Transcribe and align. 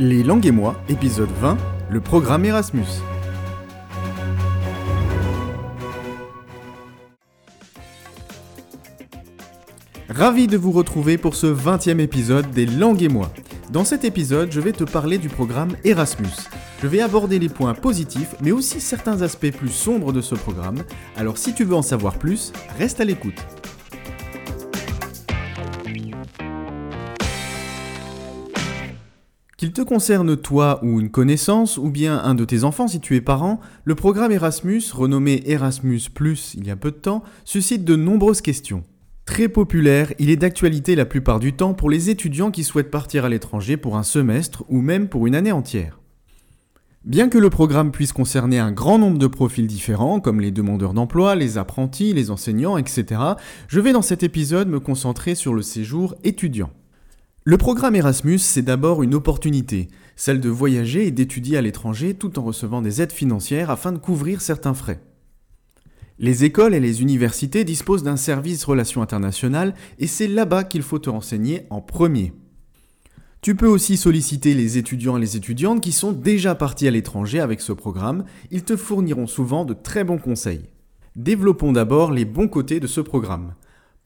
Les 0.00 0.22
langues 0.22 0.46
et 0.46 0.52
moi, 0.52 0.76
épisode 0.88 1.28
20, 1.40 1.58
le 1.90 2.00
programme 2.00 2.44
Erasmus. 2.44 2.84
Ravi 10.08 10.46
de 10.46 10.56
vous 10.56 10.70
retrouver 10.70 11.18
pour 11.18 11.34
ce 11.34 11.48
20e 11.48 11.98
épisode 11.98 12.48
des 12.52 12.64
langues 12.64 13.02
et 13.02 13.08
moi. 13.08 13.32
Dans 13.72 13.84
cet 13.84 14.04
épisode, 14.04 14.52
je 14.52 14.60
vais 14.60 14.70
te 14.70 14.84
parler 14.84 15.18
du 15.18 15.28
programme 15.28 15.76
Erasmus. 15.82 16.46
Je 16.80 16.86
vais 16.86 17.00
aborder 17.00 17.40
les 17.40 17.48
points 17.48 17.74
positifs, 17.74 18.36
mais 18.40 18.52
aussi 18.52 18.80
certains 18.80 19.22
aspects 19.22 19.50
plus 19.50 19.68
sombres 19.68 20.12
de 20.12 20.20
ce 20.20 20.36
programme. 20.36 20.84
Alors 21.16 21.38
si 21.38 21.54
tu 21.54 21.64
veux 21.64 21.74
en 21.74 21.82
savoir 21.82 22.20
plus, 22.20 22.52
reste 22.78 23.00
à 23.00 23.04
l'écoute. 23.04 23.57
Qu'il 29.68 29.74
te 29.74 29.82
concerne 29.82 30.34
toi 30.34 30.80
ou 30.82 30.98
une 30.98 31.10
connaissance, 31.10 31.76
ou 31.76 31.90
bien 31.90 32.18
un 32.24 32.34
de 32.34 32.46
tes 32.46 32.64
enfants 32.64 32.88
si 32.88 33.00
tu 33.00 33.16
es 33.16 33.20
parent, 33.20 33.60
le 33.84 33.94
programme 33.94 34.32
Erasmus, 34.32 34.80
renommé 34.94 35.42
Erasmus⁇ 35.44 35.98
il 36.56 36.66
y 36.66 36.70
a 36.70 36.76
peu 36.76 36.90
de 36.90 36.96
temps, 36.96 37.22
suscite 37.44 37.84
de 37.84 37.94
nombreuses 37.94 38.40
questions. 38.40 38.82
Très 39.26 39.46
populaire, 39.46 40.14
il 40.18 40.30
est 40.30 40.36
d'actualité 40.36 40.96
la 40.96 41.04
plupart 41.04 41.38
du 41.38 41.52
temps 41.52 41.74
pour 41.74 41.90
les 41.90 42.08
étudiants 42.08 42.50
qui 42.50 42.64
souhaitent 42.64 42.90
partir 42.90 43.26
à 43.26 43.28
l'étranger 43.28 43.76
pour 43.76 43.98
un 43.98 44.04
semestre 44.04 44.64
ou 44.70 44.80
même 44.80 45.06
pour 45.06 45.26
une 45.26 45.34
année 45.34 45.52
entière. 45.52 46.00
Bien 47.04 47.28
que 47.28 47.36
le 47.36 47.50
programme 47.50 47.92
puisse 47.92 48.14
concerner 48.14 48.58
un 48.58 48.72
grand 48.72 48.98
nombre 48.98 49.18
de 49.18 49.26
profils 49.26 49.66
différents, 49.66 50.18
comme 50.18 50.40
les 50.40 50.50
demandeurs 50.50 50.94
d'emploi, 50.94 51.34
les 51.34 51.58
apprentis, 51.58 52.14
les 52.14 52.30
enseignants, 52.30 52.78
etc., 52.78 53.20
je 53.66 53.80
vais 53.80 53.92
dans 53.92 54.00
cet 54.00 54.22
épisode 54.22 54.68
me 54.68 54.80
concentrer 54.80 55.34
sur 55.34 55.52
le 55.52 55.60
séjour 55.60 56.14
étudiant. 56.24 56.70
Le 57.50 57.56
programme 57.56 57.96
Erasmus, 57.96 58.40
c'est 58.40 58.60
d'abord 58.60 59.02
une 59.02 59.14
opportunité, 59.14 59.88
celle 60.16 60.38
de 60.38 60.50
voyager 60.50 61.06
et 61.06 61.10
d'étudier 61.10 61.56
à 61.56 61.62
l'étranger 61.62 62.12
tout 62.12 62.38
en 62.38 62.42
recevant 62.42 62.82
des 62.82 63.00
aides 63.00 63.10
financières 63.10 63.70
afin 63.70 63.90
de 63.90 63.96
couvrir 63.96 64.42
certains 64.42 64.74
frais. 64.74 65.00
Les 66.18 66.44
écoles 66.44 66.74
et 66.74 66.78
les 66.78 67.00
universités 67.00 67.64
disposent 67.64 68.02
d'un 68.02 68.18
service 68.18 68.64
relations 68.64 69.00
internationales 69.00 69.72
et 69.98 70.06
c'est 70.06 70.26
là-bas 70.26 70.62
qu'il 70.64 70.82
faut 70.82 70.98
te 70.98 71.08
renseigner 71.08 71.62
en 71.70 71.80
premier. 71.80 72.34
Tu 73.40 73.54
peux 73.54 73.66
aussi 73.66 73.96
solliciter 73.96 74.52
les 74.52 74.76
étudiants 74.76 75.16
et 75.16 75.20
les 75.22 75.38
étudiantes 75.38 75.80
qui 75.80 75.92
sont 75.92 76.12
déjà 76.12 76.54
partis 76.54 76.86
à 76.86 76.90
l'étranger 76.90 77.40
avec 77.40 77.62
ce 77.62 77.72
programme, 77.72 78.26
ils 78.50 78.64
te 78.64 78.76
fourniront 78.76 79.26
souvent 79.26 79.64
de 79.64 79.72
très 79.72 80.04
bons 80.04 80.18
conseils. 80.18 80.66
Développons 81.16 81.72
d'abord 81.72 82.12
les 82.12 82.26
bons 82.26 82.48
côtés 82.48 82.78
de 82.78 82.86
ce 82.86 83.00
programme. 83.00 83.54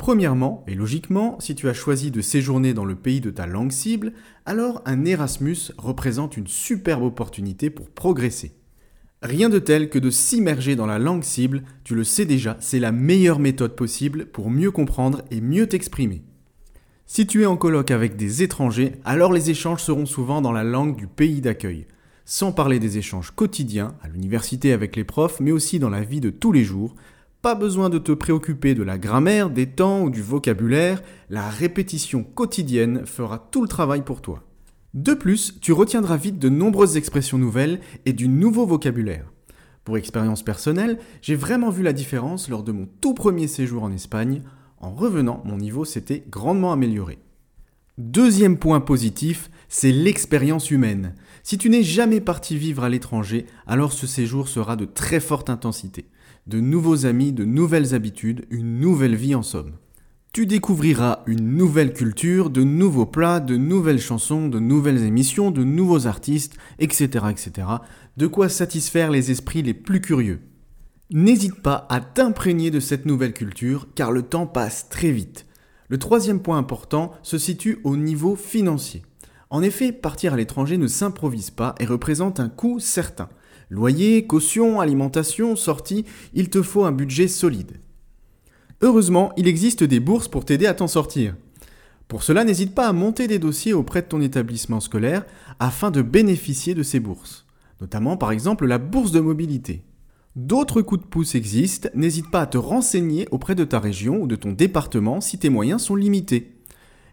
Premièrement, 0.02 0.64
et 0.66 0.74
logiquement, 0.74 1.38
si 1.38 1.54
tu 1.54 1.68
as 1.68 1.74
choisi 1.74 2.10
de 2.10 2.20
séjourner 2.20 2.74
dans 2.74 2.84
le 2.84 2.96
pays 2.96 3.20
de 3.20 3.30
ta 3.30 3.46
langue 3.46 3.70
cible, 3.70 4.14
alors 4.46 4.82
un 4.84 5.04
Erasmus 5.04 5.70
représente 5.78 6.36
une 6.36 6.48
superbe 6.48 7.04
opportunité 7.04 7.70
pour 7.70 7.88
progresser. 7.88 8.50
Rien 9.22 9.48
de 9.48 9.60
tel 9.60 9.90
que 9.90 10.00
de 10.00 10.10
s'immerger 10.10 10.74
dans 10.74 10.86
la 10.86 10.98
langue 10.98 11.22
cible, 11.22 11.62
tu 11.84 11.94
le 11.94 12.02
sais 12.02 12.24
déjà, 12.24 12.56
c'est 12.58 12.80
la 12.80 12.90
meilleure 12.90 13.38
méthode 13.38 13.76
possible 13.76 14.26
pour 14.26 14.50
mieux 14.50 14.72
comprendre 14.72 15.22
et 15.30 15.40
mieux 15.40 15.68
t'exprimer. 15.68 16.24
Si 17.06 17.28
tu 17.28 17.42
es 17.42 17.46
en 17.46 17.56
colloque 17.56 17.92
avec 17.92 18.16
des 18.16 18.42
étrangers, 18.42 18.96
alors 19.04 19.32
les 19.32 19.50
échanges 19.50 19.84
seront 19.84 20.06
souvent 20.06 20.40
dans 20.40 20.50
la 20.50 20.64
langue 20.64 20.96
du 20.96 21.06
pays 21.06 21.40
d'accueil. 21.40 21.86
Sans 22.24 22.50
parler 22.50 22.80
des 22.80 22.98
échanges 22.98 23.30
quotidiens, 23.30 23.94
à 24.02 24.08
l'université 24.08 24.72
avec 24.72 24.96
les 24.96 25.04
profs, 25.04 25.38
mais 25.38 25.52
aussi 25.52 25.78
dans 25.78 25.90
la 25.90 26.02
vie 26.02 26.20
de 26.20 26.30
tous 26.30 26.50
les 26.50 26.64
jours, 26.64 26.96
pas 27.42 27.54
besoin 27.56 27.90
de 27.90 27.98
te 27.98 28.12
préoccuper 28.12 28.76
de 28.76 28.84
la 28.84 28.98
grammaire, 28.98 29.50
des 29.50 29.66
temps 29.66 30.02
ou 30.02 30.10
du 30.10 30.22
vocabulaire, 30.22 31.02
la 31.28 31.50
répétition 31.50 32.22
quotidienne 32.22 33.04
fera 33.04 33.48
tout 33.50 33.62
le 33.62 33.68
travail 33.68 34.02
pour 34.02 34.22
toi. 34.22 34.44
De 34.94 35.12
plus, 35.12 35.58
tu 35.60 35.72
retiendras 35.72 36.16
vite 36.16 36.38
de 36.38 36.48
nombreuses 36.48 36.96
expressions 36.96 37.38
nouvelles 37.38 37.80
et 38.06 38.12
du 38.12 38.28
nouveau 38.28 38.64
vocabulaire. 38.64 39.32
Pour 39.82 39.96
expérience 39.96 40.44
personnelle, 40.44 41.00
j'ai 41.20 41.34
vraiment 41.34 41.70
vu 41.70 41.82
la 41.82 41.92
différence 41.92 42.48
lors 42.48 42.62
de 42.62 42.70
mon 42.70 42.86
tout 43.00 43.14
premier 43.14 43.48
séjour 43.48 43.82
en 43.82 43.90
Espagne. 43.90 44.42
En 44.78 44.92
revenant, 44.92 45.42
mon 45.44 45.56
niveau 45.56 45.84
s'était 45.84 46.24
grandement 46.30 46.72
amélioré. 46.72 47.18
Deuxième 47.98 48.56
point 48.56 48.80
positif, 48.80 49.50
c'est 49.68 49.90
l'expérience 49.90 50.70
humaine. 50.70 51.16
Si 51.42 51.58
tu 51.58 51.70
n'es 51.70 51.82
jamais 51.82 52.20
parti 52.20 52.56
vivre 52.56 52.84
à 52.84 52.88
l'étranger, 52.88 53.46
alors 53.66 53.92
ce 53.92 54.06
séjour 54.06 54.46
sera 54.46 54.76
de 54.76 54.84
très 54.84 55.18
forte 55.18 55.50
intensité 55.50 56.06
de 56.46 56.60
nouveaux 56.60 57.06
amis, 57.06 57.32
de 57.32 57.44
nouvelles 57.44 57.94
habitudes, 57.94 58.46
une 58.50 58.80
nouvelle 58.80 59.14
vie 59.14 59.34
en 59.34 59.42
somme. 59.42 59.72
Tu 60.32 60.46
découvriras 60.46 61.22
une 61.26 61.56
nouvelle 61.56 61.92
culture, 61.92 62.48
de 62.50 62.64
nouveaux 62.64 63.06
plats, 63.06 63.38
de 63.38 63.56
nouvelles 63.56 64.00
chansons, 64.00 64.48
de 64.48 64.58
nouvelles 64.58 65.04
émissions, 65.04 65.50
de 65.50 65.62
nouveaux 65.62 66.06
artistes, 66.06 66.56
etc., 66.78 67.26
etc. 67.30 67.68
De 68.16 68.26
quoi 68.26 68.48
satisfaire 68.48 69.10
les 69.10 69.30
esprits 69.30 69.62
les 69.62 69.74
plus 69.74 70.00
curieux. 70.00 70.40
N'hésite 71.10 71.60
pas 71.60 71.86
à 71.90 72.00
t'imprégner 72.00 72.70
de 72.70 72.80
cette 72.80 73.04
nouvelle 73.04 73.34
culture, 73.34 73.88
car 73.94 74.10
le 74.10 74.22
temps 74.22 74.46
passe 74.46 74.88
très 74.88 75.10
vite. 75.10 75.44
Le 75.88 75.98
troisième 75.98 76.40
point 76.40 76.56
important 76.56 77.12
se 77.22 77.36
situe 77.36 77.80
au 77.84 77.98
niveau 77.98 78.34
financier. 78.34 79.02
En 79.50 79.62
effet, 79.62 79.92
partir 79.92 80.32
à 80.32 80.36
l'étranger 80.38 80.78
ne 80.78 80.86
s'improvise 80.86 81.50
pas 81.50 81.74
et 81.78 81.84
représente 81.84 82.40
un 82.40 82.48
coût 82.48 82.80
certain. 82.80 83.28
Loyer, 83.72 84.26
caution, 84.26 84.80
alimentation, 84.80 85.56
sortie, 85.56 86.04
il 86.34 86.50
te 86.50 86.60
faut 86.60 86.84
un 86.84 86.92
budget 86.92 87.26
solide. 87.26 87.80
Heureusement, 88.82 89.32
il 89.38 89.48
existe 89.48 89.82
des 89.82 89.98
bourses 89.98 90.28
pour 90.28 90.44
t'aider 90.44 90.66
à 90.66 90.74
t'en 90.74 90.88
sortir. 90.88 91.34
Pour 92.06 92.22
cela, 92.22 92.44
n'hésite 92.44 92.74
pas 92.74 92.86
à 92.86 92.92
monter 92.92 93.28
des 93.28 93.38
dossiers 93.38 93.72
auprès 93.72 94.02
de 94.02 94.08
ton 94.08 94.20
établissement 94.20 94.80
scolaire 94.80 95.24
afin 95.58 95.90
de 95.90 96.02
bénéficier 96.02 96.74
de 96.74 96.82
ces 96.82 97.00
bourses, 97.00 97.46
notamment 97.80 98.18
par 98.18 98.30
exemple 98.30 98.66
la 98.66 98.76
bourse 98.76 99.10
de 99.10 99.20
mobilité. 99.20 99.84
D'autres 100.36 100.82
coups 100.82 101.00
de 101.00 101.08
pouce 101.08 101.34
existent, 101.34 101.88
n'hésite 101.94 102.30
pas 102.30 102.42
à 102.42 102.46
te 102.46 102.58
renseigner 102.58 103.26
auprès 103.30 103.54
de 103.54 103.64
ta 103.64 103.80
région 103.80 104.20
ou 104.20 104.26
de 104.26 104.36
ton 104.36 104.52
département 104.52 105.22
si 105.22 105.38
tes 105.38 105.48
moyens 105.48 105.80
sont 105.80 105.96
limités. 105.96 106.58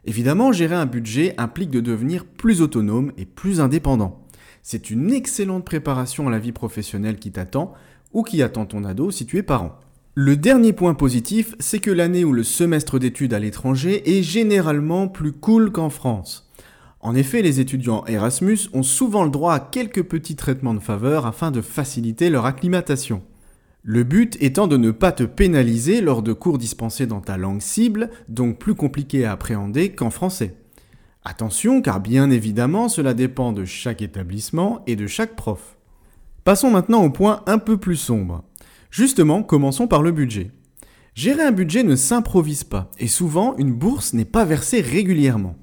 Évidemment, 0.04 0.52
gérer 0.52 0.76
un 0.76 0.88
budget 0.88 1.36
implique 1.38 1.72
de 1.72 1.80
devenir 1.80 2.26
plus 2.26 2.62
autonome 2.62 3.14
et 3.16 3.24
plus 3.24 3.62
indépendant. 3.62 4.28
C'est 4.64 4.90
une 4.90 5.12
excellente 5.12 5.66
préparation 5.66 6.28
à 6.28 6.32
la 6.32 6.40
vie 6.40 6.52
professionnelle 6.52 7.18
qui 7.18 7.32
t'attend 7.32 7.74
ou 8.14 8.24
qui 8.24 8.42
attend 8.42 8.66
ton 8.66 8.84
ado 8.84 9.12
si 9.12 9.26
tu 9.26 9.38
es 9.38 9.44
parent. 9.44 9.80
Le 10.16 10.36
dernier 10.36 10.74
point 10.74 10.96
positif, 10.96 11.56
c'est 11.60 11.80
que 11.80 11.92
l'année 11.92 12.26
ou 12.26 12.34
le 12.34 12.44
semestre 12.44 13.00
d'études 13.00 13.34
à 13.34 13.40
l'étranger 13.40 14.18
est 14.18 14.24
généralement 14.24 15.08
plus 15.08 15.32
cool 15.32 15.72
qu'en 15.72 15.90
France. 15.90 16.50
En 17.00 17.16
effet, 17.16 17.42
les 17.42 17.62
étudiants 17.62 18.04
Erasmus 18.08 18.58
ont 18.74 18.84
souvent 18.84 19.24
le 19.24 19.30
droit 19.30 19.54
à 19.54 19.60
quelques 19.60 20.04
petits 20.04 20.36
traitements 20.36 20.74
de 20.74 20.80
faveur 20.80 21.26
afin 21.26 21.52
de 21.52 21.62
faciliter 21.62 22.30
leur 22.30 22.46
acclimatation. 22.46 23.22
Le 23.84 24.04
but 24.04 24.36
étant 24.42 24.68
de 24.68 24.76
ne 24.76 24.92
pas 24.92 25.14
te 25.14 25.24
pénaliser 25.24 26.02
lors 26.02 26.22
de 26.22 26.34
cours 26.34 26.58
dispensés 26.58 27.08
dans 27.08 27.22
ta 27.22 27.38
langue 27.38 27.62
cible, 27.62 28.10
donc 28.28 28.60
plus 28.60 28.76
compliqués 28.76 29.24
à 29.24 29.32
appréhender 29.32 29.94
qu'en 29.94 30.10
français. 30.10 30.58
Attention, 31.26 31.82
car 31.82 32.00
bien 32.00 32.30
évidemment, 32.30 32.88
cela 32.90 33.14
dépend 33.14 33.52
de 33.52 33.66
chaque 33.66 34.02
établissement 34.02 34.82
et 34.88 34.96
de 34.96 35.06
chaque 35.06 35.36
prof. 35.36 35.78
Passons 36.44 36.72
maintenant 36.72 37.04
au 37.04 37.10
point 37.10 37.44
un 37.46 37.58
peu 37.58 37.78
plus 37.78 37.98
sombre. 37.98 38.44
Justement, 38.90 39.44
commençons 39.44 39.88
par 39.88 40.02
le 40.02 40.12
budget. 40.12 40.52
Gérer 41.16 41.44
un 41.44 41.52
budget 41.52 41.84
ne 41.84 41.96
s'improvise 41.96 42.64
pas, 42.64 42.90
et 42.98 43.08
souvent, 43.08 43.56
une 43.58 43.74
bourse 43.74 44.14
n'est 44.14 44.26
pas 44.26 44.46
versée 44.46 44.80
régulièrement. 44.80 45.56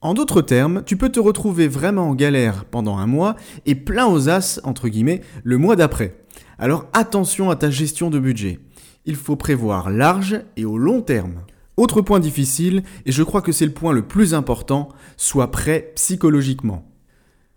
En 0.00 0.14
d'autres 0.14 0.42
termes, 0.42 0.82
tu 0.84 0.96
peux 0.96 1.08
te 1.08 1.18
retrouver 1.18 1.66
vraiment 1.66 2.10
en 2.10 2.14
galère 2.14 2.66
pendant 2.66 2.98
un 2.98 3.06
mois 3.06 3.36
et 3.66 3.74
plein 3.74 4.06
aux 4.06 4.28
as, 4.28 4.60
entre 4.62 4.88
guillemets, 4.88 5.22
le 5.42 5.58
mois 5.58 5.76
d'après. 5.76 6.24
Alors 6.58 6.86
attention 6.92 7.50
à 7.50 7.56
ta 7.56 7.70
gestion 7.70 8.10
de 8.10 8.18
budget. 8.18 8.60
Il 9.06 9.16
faut 9.16 9.36
prévoir 9.36 9.90
large 9.90 10.42
et 10.56 10.64
au 10.64 10.78
long 10.78 11.00
terme. 11.00 11.40
Autre 11.76 12.02
point 12.02 12.20
difficile, 12.20 12.84
et 13.04 13.12
je 13.12 13.22
crois 13.22 13.42
que 13.42 13.50
c'est 13.50 13.66
le 13.66 13.72
point 13.72 13.92
le 13.92 14.06
plus 14.06 14.32
important, 14.32 14.88
sois 15.16 15.50
prêt 15.50 15.92
psychologiquement. 15.96 16.84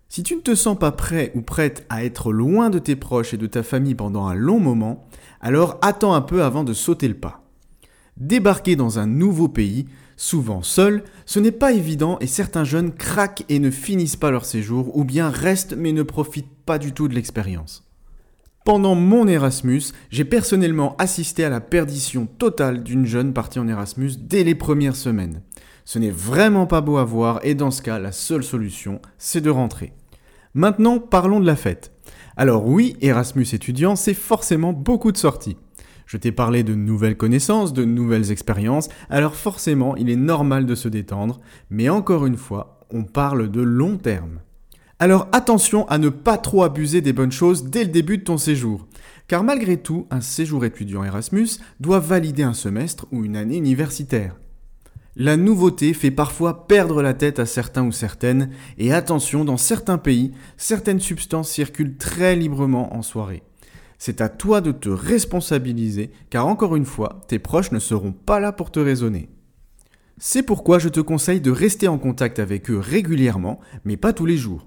Si 0.08 0.22
tu 0.22 0.34
ne 0.34 0.40
te 0.40 0.54
sens 0.54 0.78
pas 0.78 0.90
prêt 0.90 1.30
ou 1.34 1.42
prête 1.42 1.86
à 1.88 2.04
être 2.04 2.32
loin 2.32 2.70
de 2.70 2.78
tes 2.78 2.96
proches 2.96 3.34
et 3.34 3.36
de 3.36 3.46
ta 3.46 3.62
famille 3.62 3.94
pendant 3.94 4.26
un 4.26 4.34
long 4.34 4.58
moment, 4.58 5.06
alors 5.40 5.78
attends 5.82 6.14
un 6.14 6.22
peu 6.22 6.42
avant 6.42 6.64
de 6.64 6.72
sauter 6.72 7.08
le 7.08 7.14
pas. 7.14 7.44
Débarquer 8.16 8.74
dans 8.74 8.98
un 8.98 9.06
nouveau 9.06 9.48
pays, 9.48 9.86
souvent 10.16 10.62
seul, 10.62 11.04
ce 11.24 11.38
n'est 11.38 11.52
pas 11.52 11.72
évident 11.72 12.18
et 12.20 12.26
certains 12.26 12.64
jeunes 12.64 12.92
craquent 12.92 13.44
et 13.48 13.60
ne 13.60 13.70
finissent 13.70 14.16
pas 14.16 14.32
leur 14.32 14.44
séjour 14.44 14.96
ou 14.96 15.04
bien 15.04 15.30
restent 15.30 15.76
mais 15.76 15.92
ne 15.92 16.02
profitent 16.02 16.56
pas 16.66 16.78
du 16.78 16.92
tout 16.92 17.06
de 17.06 17.14
l'expérience. 17.14 17.87
Pendant 18.68 18.94
mon 18.94 19.26
Erasmus, 19.26 19.80
j'ai 20.10 20.26
personnellement 20.26 20.94
assisté 20.98 21.42
à 21.42 21.48
la 21.48 21.62
perdition 21.62 22.26
totale 22.26 22.82
d'une 22.82 23.06
jeune 23.06 23.32
partie 23.32 23.58
en 23.58 23.66
Erasmus 23.66 24.10
dès 24.20 24.44
les 24.44 24.54
premières 24.54 24.94
semaines. 24.94 25.40
Ce 25.86 25.98
n'est 25.98 26.10
vraiment 26.10 26.66
pas 26.66 26.82
beau 26.82 26.98
à 26.98 27.04
voir 27.06 27.40
et 27.44 27.54
dans 27.54 27.70
ce 27.70 27.80
cas, 27.80 27.98
la 27.98 28.12
seule 28.12 28.44
solution, 28.44 29.00
c'est 29.16 29.40
de 29.40 29.48
rentrer. 29.48 29.94
Maintenant, 30.52 30.98
parlons 30.98 31.40
de 31.40 31.46
la 31.46 31.56
fête. 31.56 31.92
Alors 32.36 32.66
oui, 32.66 32.98
Erasmus 33.00 33.46
étudiant, 33.54 33.96
c'est 33.96 34.12
forcément 34.12 34.74
beaucoup 34.74 35.12
de 35.12 35.16
sorties. 35.16 35.56
Je 36.04 36.18
t'ai 36.18 36.30
parlé 36.30 36.62
de 36.62 36.74
nouvelles 36.74 37.16
connaissances, 37.16 37.72
de 37.72 37.86
nouvelles 37.86 38.30
expériences, 38.30 38.90
alors 39.08 39.34
forcément, 39.34 39.96
il 39.96 40.10
est 40.10 40.16
normal 40.16 40.66
de 40.66 40.74
se 40.74 40.88
détendre, 40.88 41.40
mais 41.70 41.88
encore 41.88 42.26
une 42.26 42.36
fois, 42.36 42.86
on 42.90 43.04
parle 43.04 43.50
de 43.50 43.62
long 43.62 43.96
terme. 43.96 44.40
Alors 45.00 45.28
attention 45.30 45.86
à 45.86 45.98
ne 45.98 46.08
pas 46.08 46.38
trop 46.38 46.64
abuser 46.64 47.00
des 47.00 47.12
bonnes 47.12 47.30
choses 47.30 47.66
dès 47.66 47.84
le 47.84 47.90
début 47.90 48.18
de 48.18 48.24
ton 48.24 48.36
séjour. 48.36 48.88
Car 49.28 49.44
malgré 49.44 49.76
tout, 49.76 50.08
un 50.10 50.20
séjour 50.20 50.64
étudiant 50.64 51.04
Erasmus 51.04 51.50
doit 51.78 52.00
valider 52.00 52.42
un 52.42 52.52
semestre 52.52 53.06
ou 53.12 53.24
une 53.24 53.36
année 53.36 53.58
universitaire. 53.58 54.34
La 55.14 55.36
nouveauté 55.36 55.94
fait 55.94 56.10
parfois 56.10 56.66
perdre 56.66 57.00
la 57.00 57.14
tête 57.14 57.38
à 57.38 57.46
certains 57.46 57.84
ou 57.84 57.92
certaines, 57.92 58.50
et 58.76 58.92
attention, 58.92 59.44
dans 59.44 59.56
certains 59.56 59.98
pays, 59.98 60.32
certaines 60.56 61.00
substances 61.00 61.50
circulent 61.50 61.96
très 61.96 62.34
librement 62.34 62.96
en 62.96 63.02
soirée. 63.02 63.42
C'est 63.98 64.20
à 64.20 64.28
toi 64.28 64.60
de 64.60 64.72
te 64.72 64.88
responsabiliser, 64.88 66.10
car 66.30 66.46
encore 66.46 66.74
une 66.74 66.84
fois, 66.84 67.20
tes 67.28 67.38
proches 67.38 67.72
ne 67.72 67.80
seront 67.80 68.12
pas 68.12 68.40
là 68.40 68.50
pour 68.50 68.72
te 68.72 68.80
raisonner. 68.80 69.28
C'est 70.18 70.42
pourquoi 70.42 70.80
je 70.80 70.88
te 70.88 71.00
conseille 71.00 71.40
de 71.40 71.52
rester 71.52 71.86
en 71.86 71.98
contact 71.98 72.40
avec 72.40 72.68
eux 72.70 72.78
régulièrement, 72.78 73.60
mais 73.84 73.96
pas 73.96 74.12
tous 74.12 74.26
les 74.26 74.36
jours. 74.36 74.66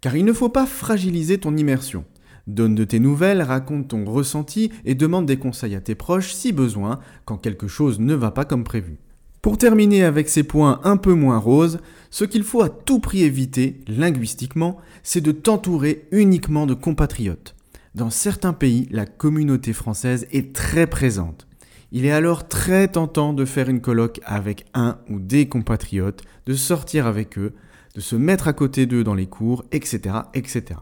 Car 0.00 0.16
il 0.16 0.24
ne 0.24 0.32
faut 0.32 0.48
pas 0.48 0.66
fragiliser 0.66 1.38
ton 1.38 1.56
immersion. 1.56 2.04
Donne 2.46 2.74
de 2.74 2.84
tes 2.84 3.00
nouvelles, 3.00 3.42
raconte 3.42 3.88
ton 3.88 4.04
ressenti 4.04 4.70
et 4.84 4.94
demande 4.94 5.26
des 5.26 5.36
conseils 5.36 5.74
à 5.74 5.80
tes 5.80 5.94
proches 5.94 6.32
si 6.32 6.52
besoin 6.52 6.98
quand 7.24 7.36
quelque 7.36 7.68
chose 7.68 8.00
ne 8.00 8.14
va 8.14 8.30
pas 8.30 8.44
comme 8.44 8.64
prévu. 8.64 8.98
Pour 9.42 9.56
terminer 9.56 10.04
avec 10.04 10.28
ces 10.28 10.42
points 10.42 10.80
un 10.84 10.96
peu 10.96 11.14
moins 11.14 11.38
roses, 11.38 11.80
ce 12.10 12.24
qu'il 12.24 12.42
faut 12.42 12.62
à 12.62 12.68
tout 12.68 12.98
prix 12.98 13.22
éviter, 13.22 13.80
linguistiquement, 13.88 14.78
c'est 15.02 15.20
de 15.20 15.32
t'entourer 15.32 16.06
uniquement 16.12 16.66
de 16.66 16.74
compatriotes. 16.74 17.54
Dans 17.94 18.10
certains 18.10 18.52
pays, 18.52 18.86
la 18.90 19.06
communauté 19.06 19.72
française 19.72 20.26
est 20.30 20.54
très 20.54 20.86
présente. 20.86 21.46
Il 21.92 22.04
est 22.04 22.12
alors 22.12 22.48
très 22.48 22.88
tentant 22.88 23.32
de 23.32 23.44
faire 23.44 23.68
une 23.68 23.80
colloque 23.80 24.20
avec 24.24 24.66
un 24.74 24.98
ou 25.08 25.18
des 25.18 25.48
compatriotes, 25.48 26.22
de 26.46 26.54
sortir 26.54 27.06
avec 27.06 27.38
eux, 27.38 27.54
de 27.94 28.00
se 28.00 28.16
mettre 28.16 28.48
à 28.48 28.52
côté 28.52 28.86
d'eux 28.86 29.04
dans 29.04 29.14
les 29.14 29.26
cours, 29.26 29.64
etc., 29.72 30.16
etc. 30.34 30.80